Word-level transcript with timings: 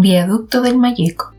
Viaducto 0.00 0.62
del 0.62 0.78
Mayeco. 0.78 1.32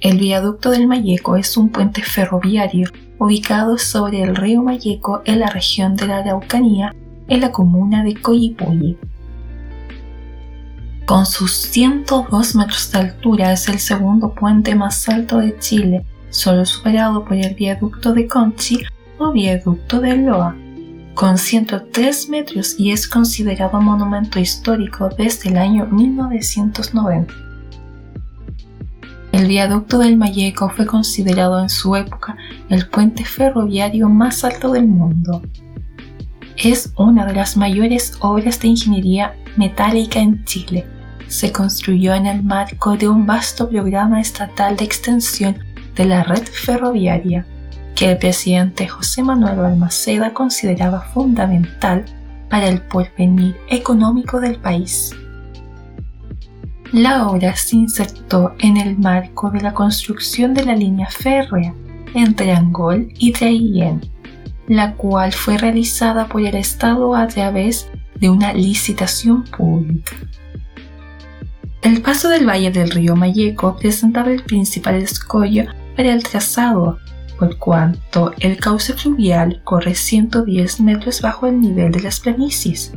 El 0.00 0.18
Viaducto 0.18 0.70
del 0.70 0.88
Mayeco 0.88 1.36
es 1.36 1.56
un 1.56 1.68
puente 1.68 2.02
ferroviario 2.02 2.90
ubicado 3.20 3.78
sobre 3.78 4.20
el 4.20 4.34
río 4.34 4.64
Mayeco 4.64 5.22
en 5.26 5.38
la 5.38 5.46
región 5.46 5.94
de 5.94 6.08
la 6.08 6.16
Araucanía, 6.16 6.92
en 7.28 7.40
la 7.40 7.52
comuna 7.52 8.02
de 8.02 8.16
Coyipulli. 8.20 8.98
Con 11.06 11.24
sus 11.24 11.52
102 11.52 12.56
metros 12.56 12.90
de 12.90 12.98
altura 12.98 13.52
es 13.52 13.68
el 13.68 13.78
segundo 13.78 14.34
puente 14.34 14.74
más 14.74 15.08
alto 15.08 15.38
de 15.38 15.56
Chile, 15.60 16.04
solo 16.30 16.66
superado 16.66 17.24
por 17.24 17.36
el 17.36 17.54
viaducto 17.54 18.12
de 18.12 18.26
Conchi 18.26 18.82
o 19.18 19.30
viaducto 19.30 20.00
de 20.00 20.16
Loa, 20.16 20.56
con 21.14 21.38
103 21.38 22.28
metros 22.28 22.74
y 22.76 22.90
es 22.90 23.06
considerado 23.06 23.80
monumento 23.80 24.40
histórico 24.40 25.10
desde 25.16 25.50
el 25.50 25.58
año 25.58 25.86
1990. 25.86 27.43
El 29.44 29.50
viaducto 29.50 29.98
del 29.98 30.16
Mayeco 30.16 30.70
fue 30.70 30.86
considerado 30.86 31.60
en 31.60 31.68
su 31.68 31.94
época 31.96 32.34
el 32.70 32.88
puente 32.88 33.26
ferroviario 33.26 34.08
más 34.08 34.42
alto 34.42 34.72
del 34.72 34.86
mundo. 34.88 35.42
Es 36.56 36.94
una 36.96 37.26
de 37.26 37.34
las 37.34 37.54
mayores 37.54 38.16
obras 38.20 38.58
de 38.60 38.68
ingeniería 38.68 39.34
metálica 39.58 40.18
en 40.18 40.42
Chile. 40.46 40.86
Se 41.28 41.52
construyó 41.52 42.14
en 42.14 42.24
el 42.24 42.42
marco 42.42 42.96
de 42.96 43.06
un 43.06 43.26
vasto 43.26 43.68
programa 43.68 44.18
estatal 44.18 44.78
de 44.78 44.86
extensión 44.86 45.58
de 45.94 46.06
la 46.06 46.22
red 46.22 46.44
ferroviaria, 46.44 47.44
que 47.94 48.12
el 48.12 48.16
presidente 48.16 48.88
José 48.88 49.22
Manuel 49.22 49.56
Balmaceda 49.56 50.32
consideraba 50.32 51.02
fundamental 51.12 52.06
para 52.48 52.66
el 52.66 52.80
porvenir 52.80 53.54
económico 53.68 54.40
del 54.40 54.56
país. 54.58 55.14
La 56.94 57.26
obra 57.26 57.56
se 57.56 57.74
insertó 57.74 58.54
en 58.60 58.76
el 58.76 58.96
marco 58.96 59.50
de 59.50 59.60
la 59.60 59.74
construcción 59.74 60.54
de 60.54 60.64
la 60.64 60.76
línea 60.76 61.08
férrea 61.10 61.74
entre 62.14 62.52
Angol 62.52 63.08
y 63.18 63.32
Traillén, 63.32 64.00
la 64.68 64.94
cual 64.94 65.32
fue 65.32 65.58
realizada 65.58 66.28
por 66.28 66.42
el 66.42 66.54
Estado 66.54 67.16
a 67.16 67.26
través 67.26 67.88
de 68.20 68.30
una 68.30 68.52
licitación 68.52 69.42
pública. 69.42 70.12
El 71.82 72.00
paso 72.00 72.28
del 72.28 72.48
valle 72.48 72.70
del 72.70 72.92
río 72.92 73.16
Mayeco 73.16 73.76
presentaba 73.76 74.30
el 74.30 74.44
principal 74.44 74.94
escollo 74.94 75.64
para 75.96 76.12
el 76.12 76.22
trazado, 76.22 77.00
por 77.40 77.58
cuanto 77.58 78.32
el 78.38 78.56
cauce 78.58 78.92
fluvial 78.92 79.60
corre 79.64 79.96
110 79.96 80.78
metros 80.78 81.20
bajo 81.22 81.48
el 81.48 81.60
nivel 81.60 81.90
de 81.90 82.02
las 82.02 82.20
planicies, 82.20 82.92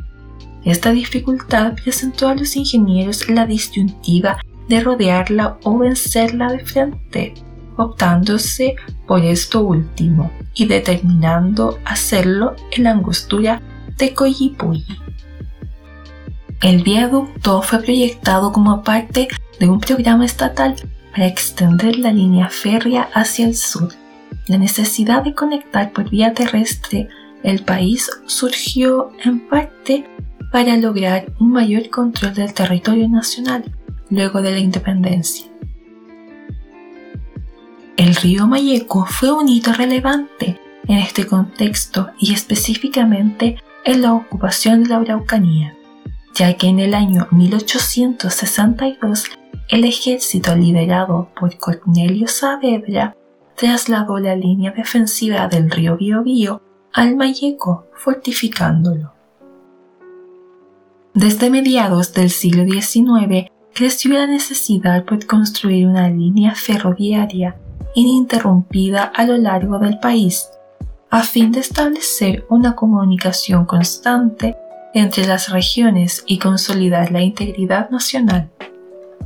esta 0.72 0.91
dificultad 0.91 1.73
presentó 1.75 2.28
a 2.28 2.35
los 2.35 2.55
ingenieros 2.55 3.29
la 3.29 3.45
disyuntiva 3.45 4.38
de 4.67 4.81
rodearla 4.81 5.57
o 5.63 5.78
vencerla 5.78 6.51
de 6.51 6.59
frente, 6.59 7.33
optándose 7.78 8.75
por 9.07 9.23
esto 9.23 9.61
último 9.61 10.31
y 10.53 10.66
determinando 10.66 11.79
hacerlo 11.85 12.55
en 12.72 12.83
la 12.83 12.91
angostura 12.91 13.61
de 13.97 14.13
Coyipulli. 14.13 14.85
El 16.61 16.84
viaducto 16.84 17.61
fue 17.61 17.79
proyectado 17.81 18.51
como 18.51 18.84
parte 18.84 19.28
de 19.59 19.69
un 19.69 19.79
programa 19.79 20.25
estatal 20.25 20.75
para 21.11 21.28
extender 21.28 21.97
la 21.97 22.11
línea 22.11 22.49
férrea 22.49 23.09
hacia 23.13 23.45
el 23.45 23.55
sur. 23.55 23.94
La 24.47 24.57
necesidad 24.57 25.23
de 25.23 25.34
conectar 25.34 25.91
por 25.91 26.09
vía 26.09 26.34
terrestre 26.34 27.07
el 27.44 27.63
país 27.63 28.09
surgió 28.25 29.11
en 29.23 29.47
parte 29.47 30.05
para 30.52 30.78
lograr 30.78 31.34
un 31.40 31.52
mayor 31.52 31.90
control 31.90 32.34
del 32.34 32.53
territorio 32.53 33.08
nacional 33.09 33.63
luego 34.09 34.41
de 34.41 34.52
la 34.52 34.59
independencia. 34.59 35.47
El 37.97 38.16
río 38.16 38.47
Mayeco 38.47 39.06
fue 39.06 39.31
un 39.31 39.50
hito 39.50 39.74
relevante 39.74 40.59
en 40.88 40.97
este 40.97 41.25
contexto 41.25 42.12
y 42.19 42.34
específicamente 42.34 43.58
en 43.84 44.02
la 44.03 44.13
ocupación 44.13 44.84
de 44.84 44.90
la 44.90 44.97
Araucanía, 44.97 45.75
ya 46.34 46.53
que 46.56 46.68
en 46.68 46.79
el 46.79 46.94
año 46.94 47.28
1862 47.31 49.25
el 49.69 49.84
ejército 49.84 50.56
liderado 50.56 51.29
por 51.38 51.58
Cornelio 51.58 52.28
Saavedra 52.28 53.16
trasladó 53.56 54.19
la 54.19 54.35
línea 54.35 54.72
defensiva 54.72 55.47
del 55.47 55.72
río 55.72 55.97
Biobío 55.97 56.62
al 56.94 57.16
Mayeco, 57.16 57.88
fortificándolo. 57.96 59.16
Desde 61.17 61.50
mediados 61.50 62.13
del 62.13 62.29
siglo 62.29 62.63
XIX 62.63 63.50
creció 63.73 64.13
la 64.13 64.28
necesidad 64.28 65.03
por 65.03 65.25
construir 65.25 65.88
una 65.88 66.07
línea 66.09 66.53
ferroviaria 66.53 67.57
ininterrumpida 67.95 69.05
a 69.05 69.25
lo 69.25 69.35
largo 69.35 69.79
del 69.79 69.97
país, 69.97 70.47
a 71.09 71.23
fin 71.23 71.51
de 71.51 71.61
establecer 71.61 72.45
una 72.50 72.75
comunicación 72.75 73.66
constante 73.66 74.57
entre 74.94 75.25
las 75.25 75.50
regiones 75.50 76.23
y 76.28 76.38
consolidar 76.38 77.11
la 77.11 77.23
integridad 77.23 77.89
nacional. 77.89 78.51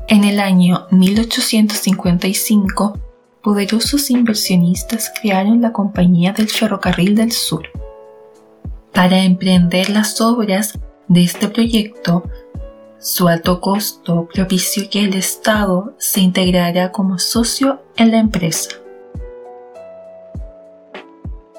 En 0.08 0.23
el 0.23 0.40
año 0.40 0.88
1855, 0.91 2.97
poderosos 3.44 4.09
inversionistas 4.09 5.12
crearon 5.19 5.62
la 5.62 5.73
Compañía 5.73 6.31
del 6.31 6.47
Ferrocarril 6.47 7.18
del 7.18 7.34
Sur. 7.34 7.68
Para 8.94 9.25
emprender 9.25 9.90
las 9.90 10.22
obras 10.22 10.79
de 11.12 11.24
este 11.26 11.50
proyecto, 11.50 12.24
su 12.98 13.28
alto 13.28 13.60
costo 13.60 14.30
propició 14.34 14.90
que 14.90 15.04
el 15.04 15.14
Estado 15.14 15.94
se 15.98 16.22
integrara 16.22 16.94
como 16.94 17.20
socio 17.20 17.82
en 17.98 18.12
la 18.12 18.20
empresa. 18.20 18.70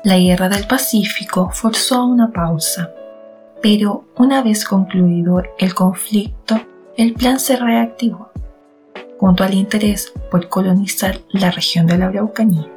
La 0.05 0.17
Guerra 0.19 0.49
del 0.49 0.67
Pacífico 0.67 1.51
forzó 1.53 2.07
una 2.07 2.33
pausa, 2.33 2.95
pero 3.61 4.05
una 4.17 4.43
vez 4.43 4.65
concluido 4.65 5.43
el 5.59 5.75
conflicto, 5.75 6.59
el 6.97 7.13
plan 7.13 7.39
se 7.39 7.57
reactivó, 7.57 8.31
junto 9.19 9.45
al 9.45 9.53
interés 9.53 10.15
por 10.31 10.49
colonizar 10.49 11.21
la 11.29 11.51
región 11.51 11.87
de 11.87 11.99
la 11.99 12.07
Araucanía. 12.07 12.73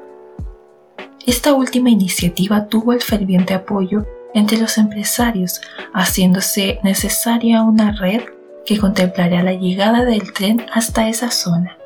Esta 1.25 1.53
última 1.53 1.89
iniciativa 1.89 2.67
tuvo 2.67 2.91
el 2.91 3.01
ferviente 3.01 3.53
apoyo 3.53 4.05
entre 4.35 4.59
los 4.59 4.77
empresarios, 4.77 5.61
haciéndose 5.93 6.79
necesaria 6.83 7.63
una 7.63 7.93
red 7.93 8.21
que 8.65 8.77
contemplará 8.77 9.41
la 9.41 9.53
llegada 9.53 10.03
del 10.03 10.33
tren 10.33 10.65
hasta 10.73 11.07
esa 11.07 11.31
zona. 11.31 11.77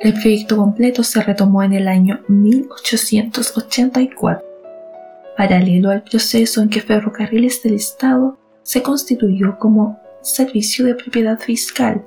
El 0.00 0.12
proyecto 0.12 0.58
completo 0.58 1.02
se 1.02 1.22
retomó 1.22 1.62
en 1.62 1.72
el 1.72 1.88
año 1.88 2.20
1884, 2.28 4.46
paralelo 5.36 5.90
al 5.90 6.02
proceso 6.02 6.60
en 6.60 6.68
que 6.68 6.82
Ferrocarriles 6.82 7.62
del 7.62 7.74
Estado 7.74 8.38
se 8.62 8.82
constituyó 8.82 9.58
como 9.58 9.98
servicio 10.20 10.84
de 10.84 10.94
propiedad 10.94 11.38
fiscal. 11.38 12.04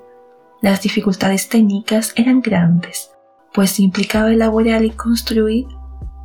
Las 0.62 0.82
dificultades 0.82 1.50
técnicas 1.50 2.14
eran 2.16 2.42
grandes, 2.42 3.10
pues 3.52 3.80
implicaba 3.80 4.32
elaborar 4.32 4.86
y 4.86 4.92
construir 4.92 5.66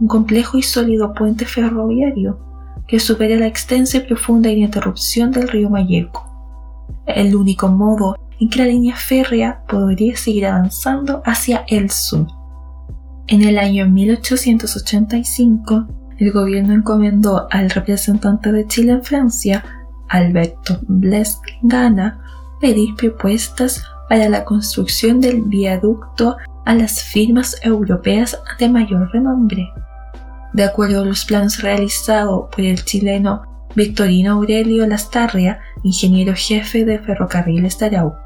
un 0.01 0.09
complejo 0.09 0.59
y 0.59 0.63
sólido 0.63 1.13
puente 1.13 1.45
ferroviario 1.45 2.39
que 2.87 3.01
supera 3.01 3.37
la 3.37 3.47
extensa 3.47 3.99
y 3.99 4.01
profunda 4.01 4.51
interrupción 4.51 5.31
del 5.31 5.49
río 5.49 5.69
Mayeco, 5.69 6.25
el 7.07 7.37
único 7.37 7.69
modo 7.69 8.17
en 8.41 8.49
que 8.49 8.61
la 8.61 8.67
línea 8.67 8.97
férrea 8.97 9.63
podría 9.69 10.17
seguir 10.17 10.47
avanzando 10.47 11.23
hacia 11.25 11.65
el 11.69 11.91
sur. 11.91 12.27
En 13.27 13.43
el 13.43 13.59
año 13.59 13.87
1885, 13.87 15.87
el 16.19 16.33
gobierno 16.33 16.73
encomendó 16.73 17.47
al 17.51 17.71
representante 17.71 18.53
de 18.53 18.67
Chile 18.67 18.93
en 18.93 19.05
Francia, 19.05 19.65
Alberto 20.09 20.79
Blest 20.89 21.43
Gana, 21.63 22.21
pedir 22.61 22.95
propuestas 22.97 23.85
para 24.09 24.29
la 24.31 24.45
construcción 24.45 25.21
del 25.21 25.43
viaducto 25.43 26.37
a 26.65 26.75
las 26.75 27.03
firmas 27.03 27.57
europeas 27.63 28.41
de 28.59 28.69
mayor 28.69 29.11
renombre. 29.13 29.69
De 30.53 30.65
acuerdo 30.65 31.03
a 31.03 31.05
los 31.05 31.25
planos 31.25 31.61
realizados 31.63 32.49
por 32.51 32.61
el 32.61 32.85
chileno 32.85 33.43
Victorino 33.75 34.33
Aurelio 34.33 34.87
Lastarria, 34.87 35.61
ingeniero 35.83 36.35
jefe 36.35 36.85
de 36.85 36.99
Ferrocarriles 36.99 37.79
de 37.79 37.87
Arauco. 37.87 38.19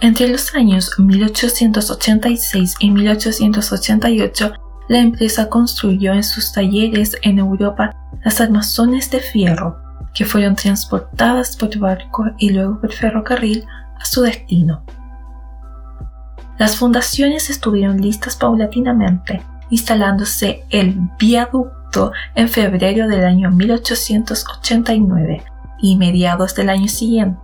Entre 0.00 0.28
los 0.28 0.54
años 0.54 0.98
1886 0.98 2.74
y 2.80 2.90
1888, 2.90 4.52
la 4.88 4.98
empresa 4.98 5.48
construyó 5.48 6.12
en 6.12 6.24
sus 6.24 6.52
talleres 6.52 7.16
en 7.22 7.38
Europa 7.38 7.94
las 8.24 8.40
armazones 8.40 9.10
de 9.10 9.20
fierro, 9.20 9.78
que 10.12 10.24
fueron 10.24 10.56
transportadas 10.56 11.56
por 11.56 11.76
barco 11.78 12.24
y 12.38 12.50
luego 12.50 12.80
por 12.80 12.92
ferrocarril 12.92 13.64
a 13.98 14.04
su 14.04 14.22
destino. 14.22 14.84
Las 16.58 16.76
fundaciones 16.76 17.48
estuvieron 17.48 18.00
listas 18.00 18.36
paulatinamente, 18.36 19.42
instalándose 19.72 20.64
el 20.70 20.94
viaducto 21.18 22.12
en 22.36 22.48
febrero 22.48 23.08
del 23.08 23.24
año 23.24 23.50
1889 23.50 25.42
y 25.80 25.96
mediados 25.96 26.54
del 26.54 26.70
año 26.70 26.86
siguiente. 26.86 27.40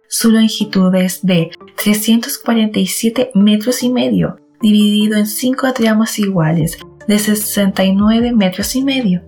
Su 0.09 0.33
longitud 0.33 0.93
es 0.97 1.25
de 1.25 1.53
347 1.77 3.31
metros 3.35 3.85
y 3.85 3.91
medio, 3.91 4.41
dividido 4.61 5.17
en 5.17 5.27
cinco 5.27 5.73
tramos 5.73 6.19
iguales 6.19 6.79
de 7.07 7.19
69 7.21 8.33
metros 8.33 8.75
y 8.75 8.83
medio. 8.83 9.23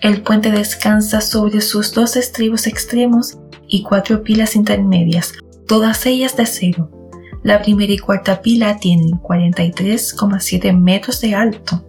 El 0.00 0.22
puente 0.22 0.52
descansa 0.52 1.20
sobre 1.20 1.60
sus 1.60 1.92
dos 1.92 2.14
estribos 2.14 2.68
extremos 2.68 3.38
y 3.66 3.82
cuatro 3.82 4.22
pilas 4.22 4.54
intermedias, 4.54 5.34
todas 5.66 6.06
ellas 6.06 6.36
de 6.36 6.44
acero. 6.44 6.92
La 7.42 7.60
primera 7.60 7.92
y 7.92 7.98
cuarta 7.98 8.40
pila 8.40 8.78
tienen 8.78 9.20
43,7 9.20 10.72
metros 10.76 11.20
de 11.20 11.34
alto, 11.34 11.87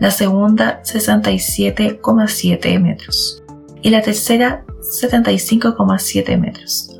la 0.00 0.10
segunda 0.10 0.82
67,7 0.82 2.80
metros 2.80 3.42
y 3.82 3.90
la 3.90 4.02
tercera 4.02 4.64
75,7 4.80 6.38
metros. 6.38 6.90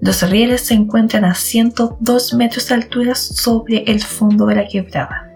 Los 0.00 0.28
rieles 0.28 0.60
se 0.60 0.74
encuentran 0.74 1.24
a 1.24 1.34
102 1.34 2.34
metros 2.34 2.68
de 2.68 2.74
altura 2.74 3.14
sobre 3.14 3.84
el 3.84 4.02
fondo 4.02 4.46
de 4.46 4.56
la 4.56 4.68
quebrada. 4.68 5.30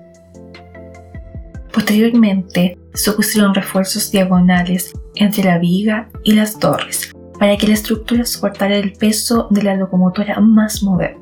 Posteriormente, 1.73 2.79
se 2.95 3.13
pusieron 3.13 3.55
refuerzos 3.55 4.11
diagonales 4.11 4.93
entre 5.15 5.45
la 5.45 5.59
viga 5.59 6.09
y 6.25 6.33
las 6.33 6.59
torres 6.59 7.13
para 7.39 7.57
que 7.57 7.69
la 7.69 7.75
estructura 7.75 8.25
soportara 8.25 8.77
el 8.77 8.93
peso 8.93 9.49
de 9.51 9.63
la 9.63 9.77
locomotora 9.77 10.41
más 10.41 10.83
moderna. 10.83 11.20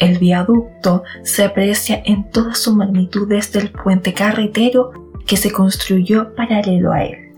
El 0.00 0.18
viaducto 0.18 1.04
se 1.24 1.44
aprecia 1.44 2.02
en 2.06 2.30
toda 2.30 2.54
su 2.54 2.74
magnitud 2.74 3.28
desde 3.28 3.60
el 3.60 3.70
puente 3.70 4.14
carretero 4.14 4.92
que 5.26 5.36
se 5.36 5.52
construyó 5.52 6.34
paralelo 6.34 6.90
a 6.90 7.04
él. 7.04 7.34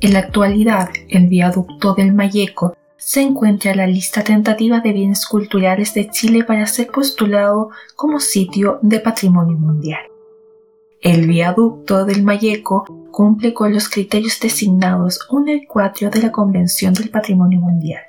En 0.00 0.14
la 0.14 0.18
actualidad, 0.18 0.88
el 1.08 1.28
viaducto 1.28 1.94
del 1.94 2.12
Mayeco 2.12 2.76
se 2.96 3.22
encuentra 3.22 3.72
la 3.76 3.86
lista 3.86 4.24
tentativa 4.24 4.80
de 4.80 4.92
bienes 4.92 5.26
culturales 5.26 5.94
de 5.94 6.10
Chile 6.10 6.42
para 6.42 6.66
ser 6.66 6.88
postulado 6.88 7.70
como 7.94 8.18
sitio 8.18 8.80
de 8.82 8.98
patrimonio 8.98 9.56
mundial. 9.56 10.02
El 11.00 11.28
viaducto 11.28 12.04
del 12.04 12.24
Mayeco 12.24 12.84
cumple 13.12 13.54
con 13.54 13.72
los 13.72 13.88
criterios 13.88 14.40
designados 14.40 15.20
1 15.30 15.52
y 15.52 15.66
4 15.66 16.10
de 16.10 16.20
la 16.20 16.32
Convención 16.32 16.94
del 16.94 17.10
Patrimonio 17.10 17.60
Mundial. 17.60 18.02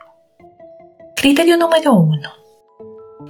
Criterio 1.16 1.58
número 1.58 1.94
1. 1.94 2.45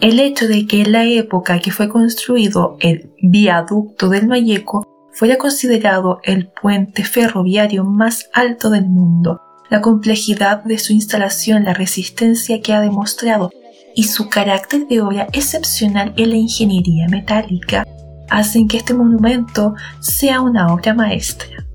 El 0.02 0.20
hecho 0.20 0.48
de 0.48 0.68
que 0.68 0.82
en 0.82 0.92
la 0.92 1.06
época 1.06 1.60
que 1.60 1.72
fue 1.72 1.88
construido 1.88 2.78
el 2.82 3.14
viaducto 3.22 4.10
del 4.10 4.28
Mayeco 4.28 4.86
fuera 5.14 5.38
considerado 5.38 6.20
el 6.24 6.50
puente 6.50 7.06
ferroviario 7.06 7.86
más 7.86 8.30
alto 8.34 8.70
del 8.70 8.86
mundo, 8.88 9.42
la 9.70 9.82
complejidad 9.82 10.64
de 10.64 10.78
su 10.80 10.92
instalación, 10.92 11.64
la 11.64 11.74
resistencia 11.74 12.62
que 12.62 12.74
ha 12.74 12.82
demostrado 12.82 13.52
y 13.96 14.04
su 14.04 14.28
carácter 14.28 14.88
de 14.88 15.00
obra 15.00 15.28
excepcional 15.32 16.14
en 16.18 16.30
la 16.32 16.36
ingeniería 16.36 17.08
metálica 17.08 17.88
hacen 18.30 18.68
que 18.68 18.78
este 18.78 18.94
monumento 18.94 19.76
sea 20.02 20.42
una 20.42 20.74
obra 20.74 20.94
maestra. 20.94 21.66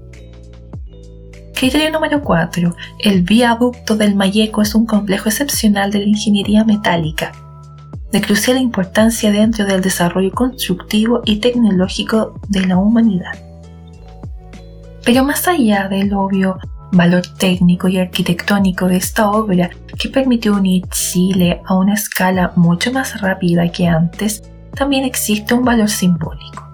Criterio 1.54 1.90
número 1.90 2.22
4. 2.22 2.76
El 3.00 3.22
viaducto 3.22 3.96
del 3.96 4.14
Mayeco 4.14 4.60
es 4.62 4.74
un 4.74 4.86
complejo 4.86 5.28
excepcional 5.28 5.90
de 5.90 6.00
la 6.00 6.08
ingeniería 6.08 6.64
metálica, 6.64 7.32
de 8.12 8.20
crucial 8.20 8.58
importancia 8.58 9.30
dentro 9.30 9.64
del 9.64 9.80
desarrollo 9.80 10.32
constructivo 10.32 11.22
y 11.24 11.36
tecnológico 11.36 12.34
de 12.48 12.66
la 12.66 12.76
humanidad. 12.76 13.38
Pero 15.04 15.24
más 15.24 15.46
allá 15.48 15.88
del 15.88 16.12
obvio 16.12 16.58
valor 16.92 17.22
técnico 17.38 17.88
y 17.88 17.98
arquitectónico 17.98 18.86
de 18.86 18.96
esta 18.96 19.30
obra 19.30 19.70
que 19.98 20.08
permitió 20.08 20.54
unir 20.54 20.84
Chile 20.88 21.62
a 21.66 21.74
una 21.74 21.94
escala 21.94 22.52
mucho 22.56 22.92
más 22.92 23.20
rápida 23.20 23.70
que 23.70 23.86
antes, 23.86 24.42
también 24.74 25.04
existe 25.04 25.54
un 25.54 25.64
valor 25.64 25.88
simbólico. 25.88 26.66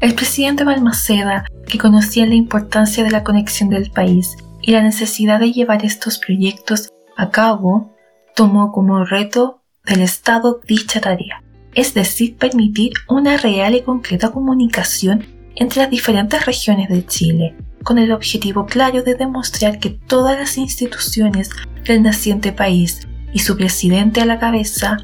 El 0.00 0.14
presidente 0.14 0.64
Balmaceda, 0.64 1.44
que 1.66 1.78
conocía 1.78 2.26
la 2.26 2.34
importancia 2.34 3.04
de 3.04 3.10
la 3.10 3.24
conexión 3.24 3.70
del 3.70 3.90
país 3.90 4.36
y 4.60 4.72
la 4.72 4.82
necesidad 4.82 5.40
de 5.40 5.52
llevar 5.52 5.84
estos 5.84 6.18
proyectos 6.18 6.90
a 7.16 7.30
cabo, 7.30 7.94
tomó 8.34 8.70
como 8.72 9.04
reto 9.04 9.63
del 9.86 10.00
Estado 10.00 10.60
dicha 10.66 11.00
tarea, 11.00 11.42
es 11.74 11.94
decir, 11.94 12.36
permitir 12.36 12.92
una 13.08 13.36
real 13.36 13.74
y 13.74 13.82
concreta 13.82 14.30
comunicación 14.30 15.26
entre 15.56 15.82
las 15.82 15.90
diferentes 15.90 16.46
regiones 16.46 16.88
de 16.88 17.06
Chile, 17.06 17.54
con 17.82 17.98
el 17.98 18.12
objetivo 18.12 18.66
claro 18.66 19.02
de 19.02 19.14
demostrar 19.14 19.78
que 19.78 19.90
todas 19.90 20.38
las 20.38 20.58
instituciones 20.58 21.50
del 21.84 22.02
naciente 22.02 22.52
país 22.52 23.06
y 23.32 23.40
su 23.40 23.56
presidente 23.56 24.20
a 24.20 24.26
la 24.26 24.38
cabeza 24.38 24.98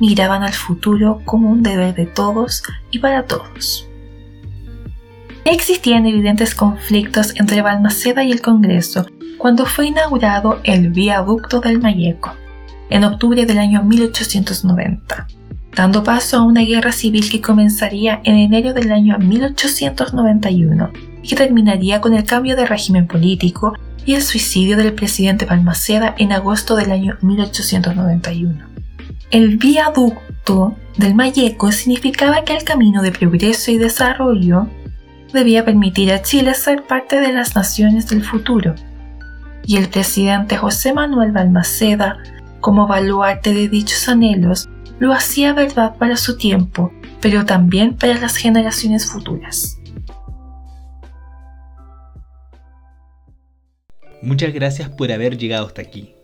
miraban 0.00 0.42
al 0.42 0.52
futuro 0.52 1.20
como 1.24 1.50
un 1.50 1.62
deber 1.62 1.94
de 1.94 2.06
todos 2.06 2.62
y 2.90 2.98
para 2.98 3.24
todos. 3.24 3.88
Existían 5.44 6.04
evidentes 6.06 6.54
conflictos 6.54 7.34
entre 7.36 7.62
Balmaceda 7.62 8.22
y 8.22 8.32
el 8.32 8.42
Congreso 8.42 9.06
cuando 9.38 9.64
fue 9.66 9.86
inaugurado 9.86 10.60
el 10.64 10.90
viaducto 10.90 11.60
del 11.60 11.80
Mayeco, 11.80 12.34
en 12.90 13.04
octubre 13.04 13.46
del 13.46 13.58
año 13.58 13.82
1890. 13.82 15.26
dando 15.76 16.02
paso 16.02 16.38
a 16.38 16.42
una 16.42 16.62
guerra 16.62 16.90
civil 16.90 17.30
que 17.30 17.40
comenzaría 17.40 18.20
en 18.24 18.36
enero 18.36 18.72
del 18.72 18.90
año 18.90 19.16
1891 19.18 20.90
y 21.22 21.28
que 21.28 21.36
terminaría 21.36 22.00
con 22.00 22.14
el 22.14 22.24
cambio 22.24 22.56
de 22.56 22.66
régimen 22.66 23.06
político 23.06 23.74
y 24.04 24.14
el 24.14 24.22
suicidio 24.22 24.76
del 24.76 24.94
presidente 24.94 25.44
Balmaceda 25.44 26.14
en 26.18 26.32
agosto 26.32 26.74
del 26.74 26.90
año 26.90 27.16
1891. 27.22 28.66
El 29.30 29.58
viaducto 29.58 30.74
del 30.96 31.14
Mayeco 31.14 31.70
significaba 31.70 32.42
que 32.42 32.56
el 32.56 32.64
camino 32.64 33.02
de 33.02 33.12
progreso 33.12 33.70
y 33.70 33.76
desarrollo 33.76 34.66
debía 35.32 35.64
permitir 35.64 36.10
a 36.12 36.22
Chile 36.22 36.54
ser 36.54 36.84
parte 36.84 37.20
de 37.20 37.32
las 37.32 37.54
naciones 37.54 38.08
del 38.08 38.24
futuro. 38.24 38.74
Y 39.64 39.76
el 39.76 39.88
presidente 39.88 40.56
José 40.56 40.94
Manuel 40.94 41.32
Balmaceda, 41.32 42.16
como 42.68 42.86
baluarte 42.86 43.54
de 43.54 43.66
dichos 43.66 44.10
anhelos, 44.10 44.68
lo 44.98 45.14
hacía 45.14 45.54
verdad 45.54 45.96
para 45.96 46.18
su 46.18 46.36
tiempo, 46.36 46.92
pero 47.22 47.46
también 47.46 47.96
para 47.96 48.20
las 48.20 48.36
generaciones 48.36 49.10
futuras. 49.10 49.78
Muchas 54.20 54.52
gracias 54.52 54.90
por 54.90 55.10
haber 55.10 55.38
llegado 55.38 55.66
hasta 55.66 55.80
aquí. 55.80 56.14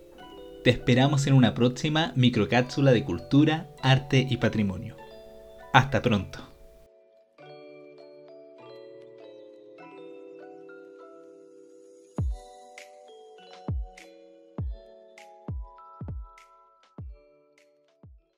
Te 0.63 0.69
esperamos 0.69 1.27
en 1.27 1.33
una 1.33 1.55
próxima 1.55 2.13
microcápsula 2.15 2.93
de 2.93 3.05
cultura, 3.05 3.71
arte 3.81 4.27
y 4.29 4.37
patrimonio. 4.37 4.99
Hasta 5.73 6.03
pronto. 6.03 6.54